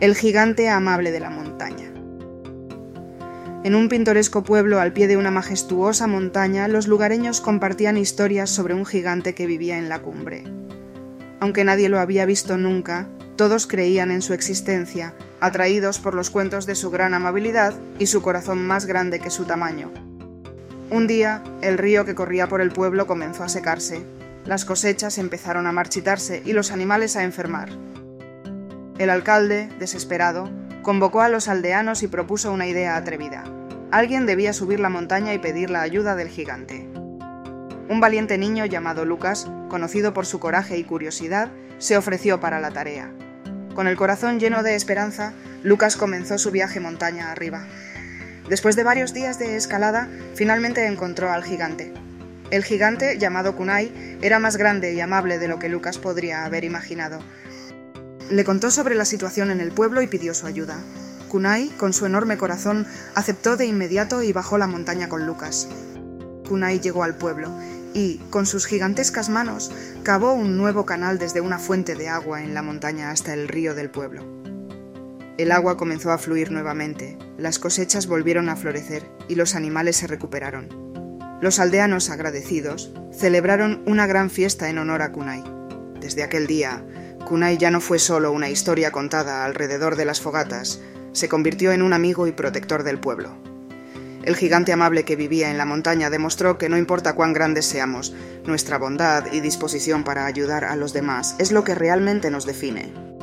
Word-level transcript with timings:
El 0.00 0.16
gigante 0.16 0.68
amable 0.68 1.12
de 1.12 1.20
la 1.20 1.30
montaña. 1.30 1.92
En 3.62 3.76
un 3.76 3.88
pintoresco 3.88 4.42
pueblo 4.42 4.80
al 4.80 4.92
pie 4.92 5.06
de 5.06 5.16
una 5.16 5.30
majestuosa 5.30 6.08
montaña, 6.08 6.66
los 6.66 6.88
lugareños 6.88 7.40
compartían 7.40 7.96
historias 7.96 8.50
sobre 8.50 8.74
un 8.74 8.84
gigante 8.84 9.36
que 9.36 9.46
vivía 9.46 9.78
en 9.78 9.88
la 9.88 10.02
cumbre. 10.02 10.42
Aunque 11.38 11.62
nadie 11.62 11.88
lo 11.88 12.00
había 12.00 12.26
visto 12.26 12.58
nunca, 12.58 13.06
todos 13.36 13.68
creían 13.68 14.10
en 14.10 14.20
su 14.20 14.34
existencia, 14.34 15.14
atraídos 15.40 16.00
por 16.00 16.14
los 16.14 16.28
cuentos 16.28 16.66
de 16.66 16.74
su 16.74 16.90
gran 16.90 17.14
amabilidad 17.14 17.72
y 18.00 18.06
su 18.06 18.20
corazón 18.20 18.66
más 18.66 18.86
grande 18.86 19.20
que 19.20 19.30
su 19.30 19.44
tamaño. 19.44 19.92
Un 20.90 21.06
día, 21.06 21.44
el 21.62 21.78
río 21.78 22.04
que 22.04 22.16
corría 22.16 22.48
por 22.48 22.60
el 22.60 22.72
pueblo 22.72 23.06
comenzó 23.06 23.44
a 23.44 23.48
secarse, 23.48 24.02
las 24.44 24.64
cosechas 24.64 25.18
empezaron 25.18 25.68
a 25.68 25.72
marchitarse 25.72 26.42
y 26.44 26.52
los 26.52 26.72
animales 26.72 27.14
a 27.14 27.22
enfermar. 27.22 27.70
El 28.96 29.10
alcalde, 29.10 29.68
desesperado, 29.80 30.48
convocó 30.82 31.20
a 31.20 31.28
los 31.28 31.48
aldeanos 31.48 32.04
y 32.04 32.08
propuso 32.08 32.52
una 32.52 32.68
idea 32.68 32.96
atrevida. 32.96 33.42
Alguien 33.90 34.24
debía 34.24 34.52
subir 34.52 34.78
la 34.78 34.88
montaña 34.88 35.34
y 35.34 35.38
pedir 35.38 35.68
la 35.68 35.80
ayuda 35.80 36.14
del 36.14 36.28
gigante. 36.28 36.88
Un 37.88 37.98
valiente 38.00 38.38
niño 38.38 38.66
llamado 38.66 39.04
Lucas, 39.04 39.48
conocido 39.68 40.14
por 40.14 40.26
su 40.26 40.38
coraje 40.38 40.78
y 40.78 40.84
curiosidad, 40.84 41.50
se 41.78 41.96
ofreció 41.96 42.38
para 42.38 42.60
la 42.60 42.70
tarea. 42.70 43.10
Con 43.74 43.88
el 43.88 43.96
corazón 43.96 44.38
lleno 44.38 44.62
de 44.62 44.76
esperanza, 44.76 45.32
Lucas 45.64 45.96
comenzó 45.96 46.38
su 46.38 46.52
viaje 46.52 46.78
montaña 46.78 47.32
arriba. 47.32 47.66
Después 48.48 48.76
de 48.76 48.84
varios 48.84 49.12
días 49.12 49.40
de 49.40 49.56
escalada, 49.56 50.08
finalmente 50.36 50.86
encontró 50.86 51.32
al 51.32 51.42
gigante. 51.42 51.92
El 52.52 52.62
gigante, 52.62 53.18
llamado 53.18 53.56
Kunai, 53.56 54.18
era 54.22 54.38
más 54.38 54.56
grande 54.56 54.94
y 54.94 55.00
amable 55.00 55.40
de 55.40 55.48
lo 55.48 55.58
que 55.58 55.68
Lucas 55.68 55.98
podría 55.98 56.44
haber 56.44 56.62
imaginado, 56.62 57.18
le 58.30 58.44
contó 58.44 58.70
sobre 58.70 58.94
la 58.94 59.04
situación 59.04 59.50
en 59.50 59.60
el 59.60 59.72
pueblo 59.72 60.02
y 60.02 60.06
pidió 60.06 60.34
su 60.34 60.46
ayuda. 60.46 60.78
Kunai, 61.28 61.68
con 61.70 61.92
su 61.92 62.06
enorme 62.06 62.38
corazón, 62.38 62.86
aceptó 63.14 63.56
de 63.56 63.66
inmediato 63.66 64.22
y 64.22 64.32
bajó 64.32 64.56
la 64.58 64.66
montaña 64.66 65.08
con 65.08 65.26
Lucas. 65.26 65.68
Kunai 66.48 66.80
llegó 66.80 67.02
al 67.02 67.16
pueblo 67.16 67.50
y, 67.92 68.18
con 68.30 68.46
sus 68.46 68.66
gigantescas 68.66 69.28
manos, 69.28 69.72
cavó 70.02 70.32
un 70.32 70.56
nuevo 70.56 70.86
canal 70.86 71.18
desde 71.18 71.40
una 71.40 71.58
fuente 71.58 71.94
de 71.94 72.08
agua 72.08 72.42
en 72.42 72.54
la 72.54 72.62
montaña 72.62 73.10
hasta 73.10 73.34
el 73.34 73.48
río 73.48 73.74
del 73.74 73.90
pueblo. 73.90 74.22
El 75.36 75.50
agua 75.50 75.76
comenzó 75.76 76.12
a 76.12 76.18
fluir 76.18 76.52
nuevamente, 76.52 77.18
las 77.38 77.58
cosechas 77.58 78.06
volvieron 78.06 78.48
a 78.48 78.56
florecer 78.56 79.02
y 79.28 79.34
los 79.34 79.56
animales 79.56 79.96
se 79.96 80.06
recuperaron. 80.06 80.68
Los 81.40 81.58
aldeanos 81.58 82.10
agradecidos 82.10 82.92
celebraron 83.12 83.82
una 83.86 84.06
gran 84.06 84.30
fiesta 84.30 84.70
en 84.70 84.78
honor 84.78 85.02
a 85.02 85.10
Kunai. 85.10 85.42
Desde 86.00 86.22
aquel 86.22 86.46
día, 86.46 86.84
Kunai 87.24 87.56
ya 87.56 87.70
no 87.70 87.80
fue 87.80 87.98
solo 87.98 88.32
una 88.32 88.50
historia 88.50 88.90
contada 88.90 89.44
alrededor 89.44 89.96
de 89.96 90.04
las 90.04 90.20
fogatas, 90.20 90.80
se 91.12 91.28
convirtió 91.28 91.72
en 91.72 91.82
un 91.82 91.92
amigo 91.92 92.26
y 92.26 92.32
protector 92.32 92.82
del 92.82 92.98
pueblo. 92.98 93.36
El 94.24 94.36
gigante 94.36 94.72
amable 94.72 95.04
que 95.04 95.16
vivía 95.16 95.50
en 95.50 95.58
la 95.58 95.64
montaña 95.64 96.10
demostró 96.10 96.58
que 96.58 96.68
no 96.68 96.78
importa 96.78 97.14
cuán 97.14 97.32
grandes 97.32 97.66
seamos, 97.66 98.14
nuestra 98.44 98.78
bondad 98.78 99.32
y 99.32 99.40
disposición 99.40 100.04
para 100.04 100.26
ayudar 100.26 100.64
a 100.64 100.76
los 100.76 100.92
demás 100.92 101.34
es 101.38 101.52
lo 101.52 101.64
que 101.64 101.74
realmente 101.74 102.30
nos 102.30 102.46
define. 102.46 103.13